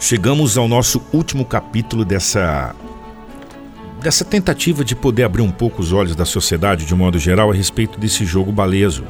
[0.00, 2.74] Chegamos ao nosso último capítulo dessa
[4.00, 7.50] dessa tentativa de poder abrir um pouco os olhos da sociedade de um modo geral
[7.50, 9.04] a respeito desse jogo balezo.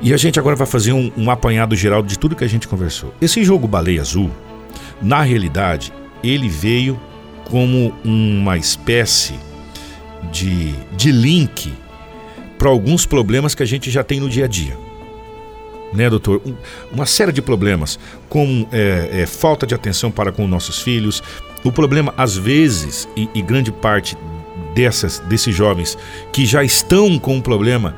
[0.00, 2.68] E a gente agora vai fazer um, um apanhado geral de tudo que a gente
[2.68, 3.12] conversou.
[3.20, 4.30] Esse jogo baleia azul,
[5.02, 6.98] na realidade, ele veio
[7.50, 9.34] como uma espécie
[10.30, 11.74] de, de link
[12.56, 14.89] para alguns problemas que a gente já tem no dia a dia.
[15.92, 16.40] Né, doutor?
[16.92, 17.98] Uma série de problemas,
[18.28, 21.22] como é, é, falta de atenção para com nossos filhos.
[21.64, 24.16] O problema, às vezes, e, e grande parte
[24.74, 25.98] dessas, desses jovens
[26.32, 27.96] que já estão com um problema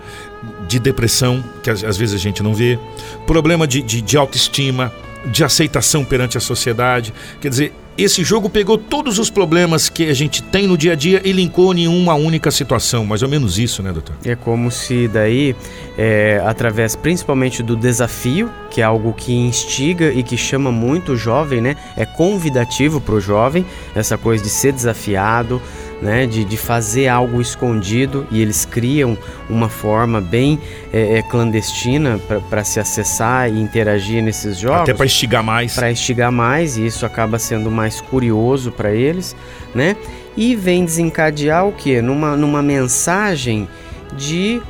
[0.66, 2.78] de depressão, que às, às vezes a gente não vê,
[3.26, 4.92] problema de, de, de autoestima,
[5.26, 7.12] de aceitação perante a sociedade.
[7.40, 10.94] Quer dizer, esse jogo pegou todos os problemas que a gente tem no dia a
[10.94, 14.16] dia e linkou em uma única situação, mais ou menos isso, né, doutor?
[14.24, 15.54] É como se daí,
[15.98, 21.16] é, através principalmente do desafio, que é algo que instiga e que chama muito o
[21.16, 21.76] jovem, né?
[21.96, 23.64] É convidativo para o jovem,
[23.94, 25.60] essa coisa de ser desafiado,
[26.02, 29.16] né, de, de fazer algo escondido e eles criam
[29.48, 30.58] uma forma bem
[30.92, 34.82] é, é, clandestina para se acessar e interagir nesses jogos.
[34.82, 35.74] Até para instigar mais.
[35.76, 39.36] Para instigar mais e isso acaba sendo mais curioso para eles,
[39.72, 39.96] né?
[40.36, 42.02] E vem desencadear o que?
[42.02, 43.68] Numa, numa mensagem
[44.16, 44.60] de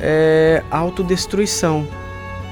[0.00, 1.86] é, autodestruição.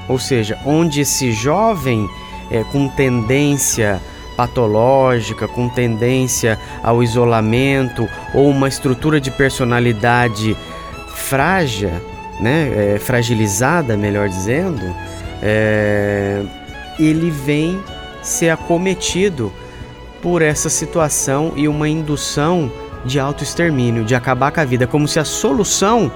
[0.07, 2.07] Ou seja, onde esse jovem
[2.49, 3.99] é, com tendência
[4.35, 10.55] patológica, com tendência ao isolamento ou uma estrutura de personalidade
[11.15, 11.91] frágil,
[12.39, 14.83] né, é, fragilizada, melhor dizendo,
[15.41, 16.43] é,
[16.99, 17.81] ele vem
[18.21, 19.51] ser acometido
[20.21, 22.71] por essa situação e uma indução
[23.05, 26.11] de autoextermínio, de acabar com a vida, como se a solução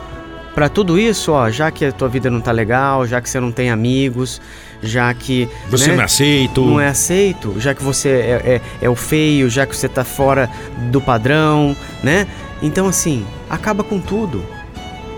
[0.56, 3.40] para tudo isso, ó, já que a tua vida não tá legal, já que você
[3.40, 4.42] não tem amigos,
[4.82, 5.50] já que.
[5.70, 6.66] Você né, não é aceito.
[6.66, 10.04] Não é aceito, já que você é, é, é, o feio, já que você tá
[10.04, 10.50] fora
[10.92, 12.28] do padrão, né?
[12.62, 14.46] Então, assim, acaba com tudo.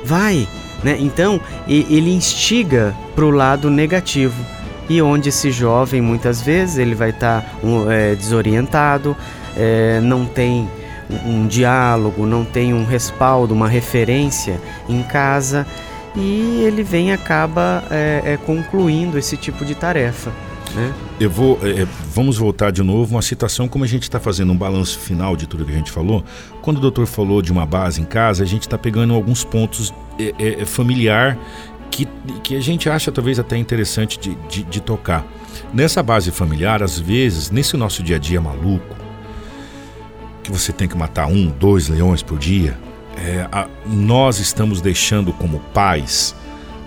[0.03, 0.47] Vai,
[0.83, 0.97] né?
[0.99, 4.45] Então, ele instiga pro lado negativo.
[4.89, 9.15] E onde esse jovem, muitas vezes, ele vai estar tá, um, é, desorientado,
[9.55, 10.67] é, não tem
[11.25, 14.59] um diálogo, não tem um respaldo, uma referência
[14.89, 15.65] em casa
[16.15, 20.31] e ele vem acaba é, é, concluindo esse tipo de tarefa.
[20.75, 20.93] Né?
[21.19, 24.51] Eu vou, é, é vamos voltar de novo uma citação como a gente está fazendo
[24.51, 26.23] um balanço final de tudo que a gente falou.
[26.61, 29.93] Quando o doutor falou de uma base em casa, a gente está pegando alguns pontos
[30.19, 31.37] é, é, familiar
[31.89, 32.07] que,
[32.43, 35.25] que a gente acha talvez até interessante de, de, de tocar.
[35.73, 38.95] Nessa base familiar, às vezes, nesse nosso dia a dia maluco,
[40.41, 42.77] que você tem que matar um, dois leões por dia,
[43.21, 46.35] é, a, nós estamos deixando como pais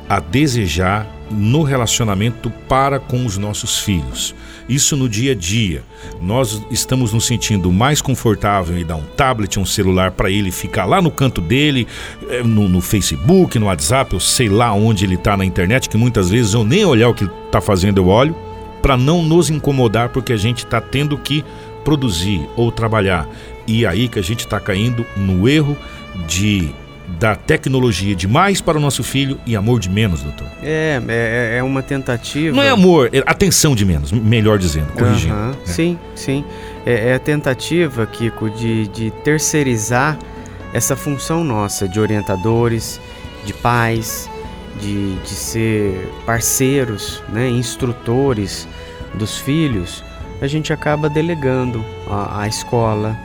[0.09, 4.35] a desejar no relacionamento para com os nossos filhos.
[4.69, 5.83] Isso no dia a dia.
[6.21, 10.85] Nós estamos nos sentindo mais confortável em dar um tablet, um celular para ele ficar
[10.85, 11.87] lá no canto dele,
[12.29, 15.97] é, no, no, Facebook, no WhatsApp, eu sei lá onde ele está na internet, que
[15.97, 18.35] muitas vezes eu nem olhar o que está fazendo eu olho,
[18.83, 21.45] para não nos incomodar, porque a gente está tendo que
[21.85, 23.29] produzir ou trabalhar.
[23.67, 25.77] E aí que a gente está caindo no erro
[26.27, 26.71] de
[27.19, 30.47] dar tecnologia demais para o nosso filho e amor de menos, doutor.
[30.63, 32.57] É, é, é uma tentativa.
[32.57, 35.35] Não é amor, é atenção de menos, melhor dizendo, corrigindo.
[35.35, 36.45] Uhum, Sim, sim.
[36.87, 40.19] É, é, a tentativa, Kiko, de, de terceirizar
[40.73, 43.01] essa função nossa de orientadores,
[43.45, 44.29] de pais,
[44.81, 48.67] de, de ser parceiros, né, instrutores
[49.15, 50.03] dos filhos
[50.41, 53.17] a gente acaba delegando à, escola,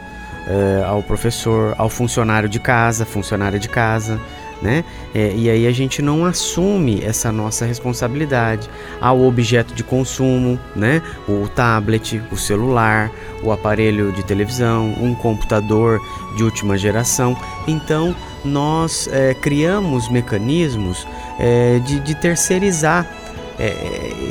[0.46, 4.20] é, ao professor, ao funcionário de casa, funcionária de casa,
[4.62, 4.84] né?
[5.14, 8.68] É, e aí a gente não assume essa nossa responsabilidade
[9.00, 11.02] ao objeto de consumo, né?
[11.26, 13.10] O tablet, o celular,
[13.42, 16.00] o aparelho de televisão, um computador
[16.36, 17.36] de última geração.
[17.66, 18.14] Então
[18.44, 21.06] nós é, criamos mecanismos
[21.38, 23.06] é, de, de, terceirizar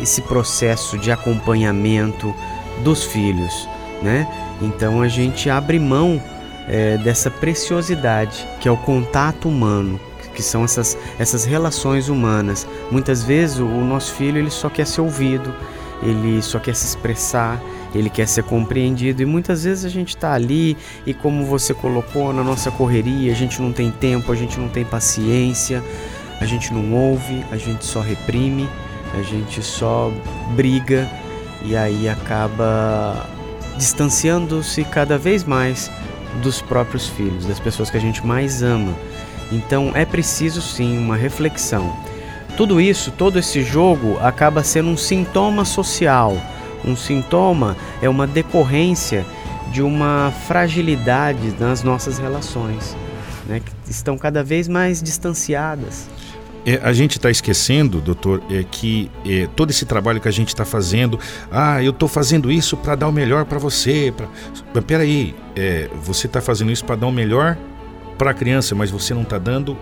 [0.01, 2.33] esse processo de acompanhamento,
[2.83, 3.67] dos filhos,
[4.01, 4.28] né?
[4.62, 6.22] Então a gente abre mão
[6.68, 10.00] é, dessa preciosidade que é o contato humano,
[10.34, 12.68] que são essas, essas relações humanas.
[12.92, 15.54] Muitas vezes o, o nosso filho ele só quer ser ouvido,
[16.01, 17.62] ele só quer se expressar,
[17.94, 22.31] ele quer ser compreendido e muitas vezes a gente está ali e como você colocou
[22.31, 25.84] na nossa correria, a gente não tem tempo, a gente não tem paciência,
[26.40, 28.69] a gente não ouve, a gente só reprime,
[29.18, 30.12] a gente só
[30.56, 31.10] briga
[31.63, 33.28] e aí acaba
[33.79, 35.89] distanciando-se cada vez mais
[36.43, 38.93] dos próprios filhos, das pessoas que a gente mais ama.
[39.51, 41.97] Então é preciso sim uma reflexão.
[42.57, 46.37] Tudo isso, todo esse jogo acaba sendo um sintoma social,
[46.83, 49.25] um sintoma, é uma decorrência
[49.71, 52.97] de uma fragilidade nas nossas relações,
[53.47, 56.09] né, que estão cada vez mais distanciadas.
[56.65, 60.50] É, a gente está esquecendo, doutor, é que é, todo esse trabalho que a gente
[60.50, 61.19] está fazendo,
[61.51, 64.13] ah, eu estou fazendo isso para dar o melhor para você.
[64.15, 64.27] Pra...
[64.73, 67.57] Mas peraí, é, você está fazendo isso para dar o melhor
[68.17, 69.77] para a criança, mas você não está dando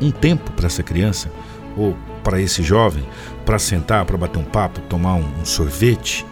[0.00, 1.30] um tempo para essa criança
[1.76, 3.04] ou para esse jovem
[3.44, 6.24] para sentar, para bater um papo, tomar um, um sorvete,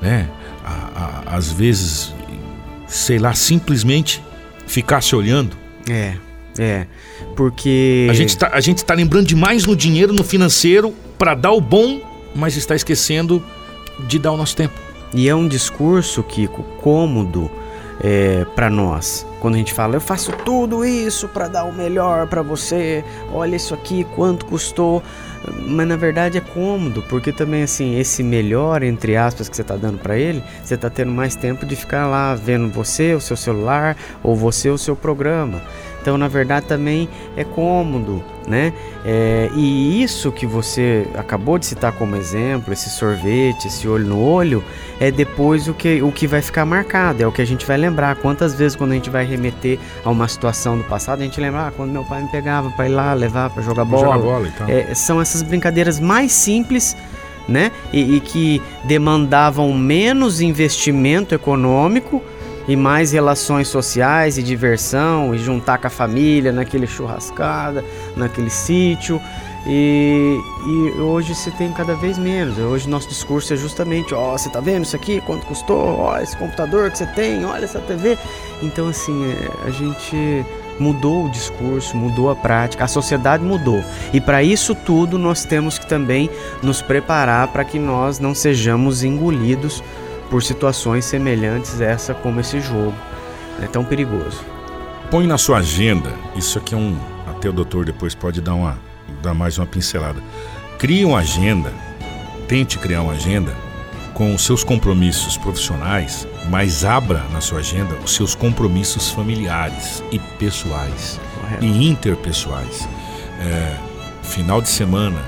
[0.00, 0.28] né?
[1.26, 2.14] às vezes,
[2.86, 4.22] sei lá, simplesmente
[4.66, 5.56] ficar se olhando.
[5.88, 6.16] É.
[6.58, 6.86] É,
[7.36, 8.06] porque.
[8.10, 11.60] A gente está a gente tá lembrando demais no dinheiro, no financeiro, para dar o
[11.60, 12.00] bom,
[12.34, 13.42] mas está esquecendo
[14.06, 14.74] de dar o nosso tempo.
[15.14, 17.50] E é um discurso, Kiko, cômodo
[18.02, 19.26] é, para nós.
[19.40, 23.56] Quando a gente fala, eu faço tudo isso para dar o melhor para você, olha
[23.56, 25.02] isso aqui, quanto custou.
[25.66, 29.76] Mas na verdade é cômodo, porque também assim, esse melhor, entre aspas, que você está
[29.76, 33.36] dando para ele, você está tendo mais tempo de ficar lá vendo você, o seu
[33.36, 35.60] celular, ou você, o seu programa.
[36.02, 38.72] Então, na verdade, também é cômodo, né?
[39.04, 44.20] É, e isso que você acabou de citar como exemplo, esse sorvete, esse olho no
[44.20, 44.64] olho,
[44.98, 47.76] é depois o que, o que vai ficar marcado, é o que a gente vai
[47.76, 48.16] lembrar.
[48.16, 51.68] Quantas vezes, quando a gente vai remeter a uma situação do passado, a gente lembra
[51.68, 54.06] ah, quando meu pai me pegava para ir lá levar para jogar bola.
[54.06, 54.68] Jogar bola então.
[54.68, 56.96] é, são essas brincadeiras mais simples.
[57.48, 57.72] Né?
[57.92, 62.22] E, e que demandavam menos investimento econômico,
[62.66, 67.84] e mais relações sociais e diversão e juntar com a família naquele churrascada,
[68.16, 69.20] naquele sítio.
[69.66, 72.58] E, e hoje você tem cada vez menos.
[72.58, 75.20] Hoje nosso discurso é justamente, ó, oh, você tá vendo isso aqui?
[75.20, 75.98] Quanto custou?
[76.00, 78.18] Ó, esse computador que você tem, olha essa TV.
[78.60, 80.44] Então assim, é, a gente
[80.80, 83.84] mudou o discurso, mudou a prática, a sociedade mudou.
[84.12, 86.28] E para isso tudo nós temos que também
[86.62, 89.82] nos preparar para que nós não sejamos engolidos
[90.32, 92.94] por situações semelhantes a essa como esse jogo.
[93.60, 94.42] É tão perigoso.
[95.10, 96.98] Põe na sua agenda, isso aqui é um.
[97.26, 98.78] Até o doutor depois pode dar, uma,
[99.22, 100.22] dar mais uma pincelada.
[100.78, 101.70] Crie uma agenda,
[102.48, 103.54] tente criar uma agenda
[104.14, 110.18] com os seus compromissos profissionais, mas abra na sua agenda os seus compromissos familiares e
[110.18, 111.62] pessoais Correto.
[111.62, 112.88] e interpessoais.
[113.38, 113.76] É,
[114.22, 115.20] final de semana,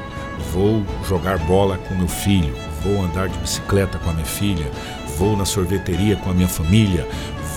[0.51, 2.55] vou jogar bola com meu filho,
[2.85, 4.71] vou andar de bicicleta com a minha filha,
[5.17, 7.09] vou na sorveteria com a minha família,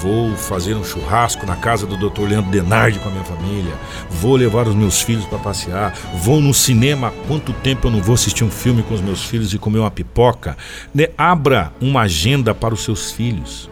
[0.01, 2.21] vou fazer um churrasco na casa do Dr.
[2.21, 3.73] Leandro Denardi com a minha família,
[4.09, 7.13] vou levar os meus filhos para passear, vou no cinema.
[7.27, 9.91] Quanto tempo eu não vou assistir um filme com os meus filhos e comer uma
[9.91, 10.55] pipoca?
[10.93, 11.09] Né?
[11.17, 13.69] Abra uma agenda para os seus filhos.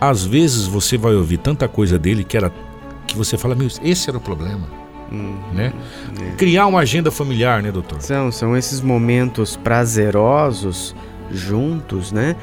[0.00, 2.52] Às vezes você vai ouvir tanta coisa dele que era
[3.06, 4.85] que você fala, meu, esse era o problema.
[5.52, 5.72] Né?
[6.20, 6.30] É.
[6.36, 8.00] Criar uma agenda familiar, né, doutor?
[8.00, 10.94] São, são esses momentos prazerosos
[11.30, 12.36] juntos, né?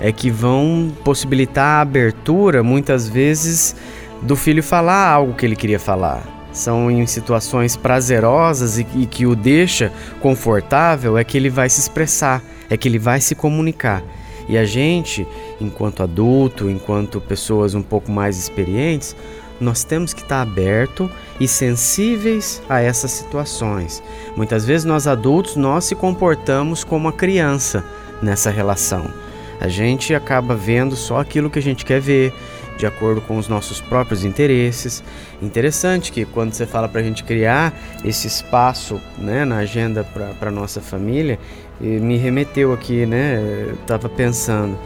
[0.00, 3.74] É que vão possibilitar a abertura, muitas vezes,
[4.22, 6.22] do filho falar algo que ele queria falar.
[6.52, 11.80] São em situações prazerosas e, e que o deixa confortável, é que ele vai se
[11.80, 14.02] expressar, é que ele vai se comunicar.
[14.48, 15.26] E a gente,
[15.60, 19.14] enquanto adulto, enquanto pessoas um pouco mais experientes,
[19.60, 21.10] nós temos que estar aberto
[21.40, 24.02] e sensíveis a essas situações.
[24.36, 27.84] Muitas vezes nós adultos nós se comportamos como a criança
[28.22, 29.12] nessa relação.
[29.60, 32.32] A gente acaba vendo só aquilo que a gente quer ver,
[32.76, 35.02] de acordo com os nossos próprios interesses.
[35.42, 37.74] Interessante que quando você fala para a gente criar
[38.04, 40.04] esse espaço né, na agenda
[40.38, 41.40] para nossa família,
[41.80, 43.74] me remeteu aqui, né?
[43.80, 44.78] Estava pensando,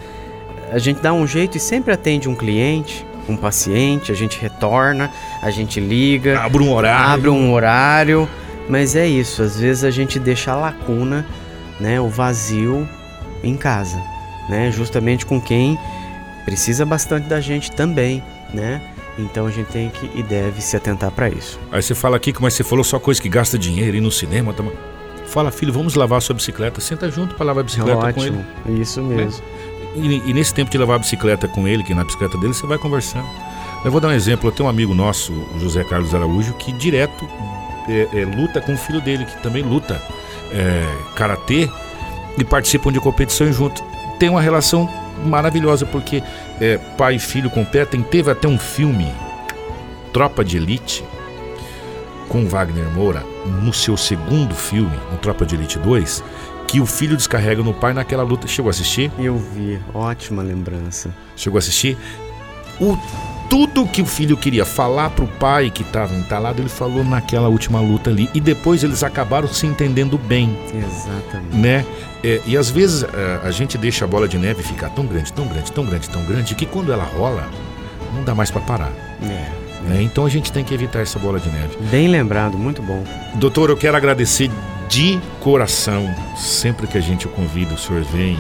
[0.70, 5.10] a gente dá um jeito e sempre atende um cliente, um paciente, a gente retorna,
[5.40, 8.28] a gente liga, abre um horário, abre um horário,
[8.68, 9.42] mas é isso.
[9.42, 11.26] Às vezes a gente deixa a lacuna,
[11.80, 12.88] né, o vazio
[13.42, 14.00] em casa,
[14.48, 15.78] né, justamente com quem
[16.44, 18.80] precisa bastante da gente também, né?
[19.18, 21.60] Então a gente tem que e deve se atentar para isso.
[21.70, 24.52] Aí você fala aqui, mas você falou só coisa que gasta dinheiro ir no cinema,
[24.52, 24.64] tá?
[25.26, 26.80] Fala, filho, vamos lavar a sua bicicleta.
[26.80, 28.80] Senta junto para lavar a bicicleta Ótimo, com ele.
[28.82, 29.42] Isso mesmo.
[29.94, 32.66] E, e, nesse tempo de lavar a bicicleta com ele, que na bicicleta dele, você
[32.66, 33.26] vai conversando.
[33.84, 34.48] Eu vou dar um exemplo.
[34.48, 37.28] Eu tenho um amigo nosso, o José Carlos Araújo, que direto
[37.88, 40.00] é, é, luta com o filho dele, que também luta
[40.52, 41.68] é, karatê
[42.38, 43.82] e participam de competições juntos.
[44.18, 44.88] Tem uma relação
[45.24, 46.22] maravilhosa, porque
[46.60, 48.02] é, pai e filho competem.
[48.02, 49.12] Teve até um filme,
[50.12, 51.04] Tropa de Elite,
[52.28, 53.24] com Wagner Moura,
[53.62, 56.24] no seu segundo filme, no Tropa de Elite 2,
[56.72, 58.48] que o filho descarrega no pai naquela luta.
[58.48, 59.12] Chegou a assistir?
[59.18, 61.14] Eu vi, ótima lembrança.
[61.36, 61.98] Chegou a assistir?
[62.80, 62.96] O
[63.50, 67.48] tudo que o filho queria falar para o pai que estava entalado, ele falou naquela
[67.48, 68.30] última luta ali.
[68.32, 70.58] E depois eles acabaram se entendendo bem.
[70.72, 71.54] Exatamente.
[71.54, 71.84] Né?
[72.24, 75.04] É, e às vezes a, é, a gente deixa a bola de neve ficar tão
[75.04, 77.50] grande, tão grande, tão grande, tão grande, que quando ela rola,
[78.14, 78.92] não dá mais para parar.
[79.22, 79.90] É.
[79.90, 80.00] Né?
[80.00, 81.76] Então a gente tem que evitar essa bola de neve.
[81.90, 83.04] Bem lembrado, muito bom.
[83.34, 84.50] Doutor, eu quero agradecer
[84.92, 86.14] de coração.
[86.36, 88.38] Sempre que a gente o convida, o senhor vem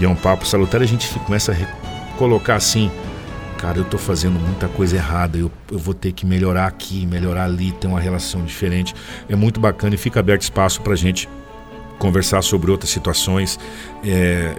[0.00, 2.90] e é um papo salutar, a gente começa a colocar assim
[3.58, 7.44] cara, eu tô fazendo muita coisa errada, eu, eu vou ter que melhorar aqui, melhorar
[7.44, 8.92] ali, ter uma relação diferente.
[9.28, 11.28] É muito bacana e fica aberto espaço pra gente
[11.96, 13.60] conversar sobre outras situações
[14.04, 14.56] é,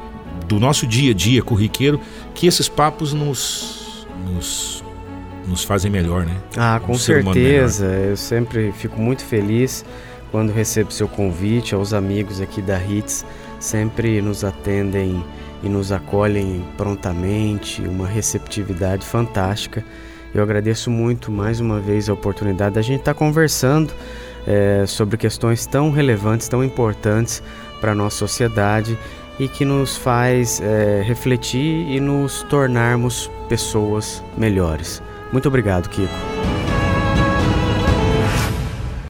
[0.47, 1.99] do nosso dia a dia corriqueiro,
[2.33, 4.81] que esses papos nos, nos,
[5.45, 6.37] nos fazem melhor, né?
[6.55, 7.87] Ah, com um certeza.
[7.87, 9.83] Eu sempre fico muito feliz
[10.33, 13.23] quando recebo seu convite, aos amigos aqui da HITS,
[13.59, 15.23] sempre nos atendem
[15.61, 19.85] e nos acolhem prontamente, uma receptividade fantástica.
[20.33, 23.93] Eu agradeço muito mais uma vez a oportunidade da gente estar tá conversando
[24.47, 27.43] é, sobre questões tão relevantes, tão importantes
[27.79, 28.97] para a nossa sociedade
[29.39, 34.99] e que nos faz é, refletir e nos tornarmos pessoas melhores.
[35.31, 36.32] Muito obrigado, Kiko.